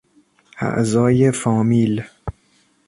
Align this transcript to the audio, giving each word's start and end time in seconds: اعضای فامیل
اعضای 0.59 1.31
فامیل 1.31 2.03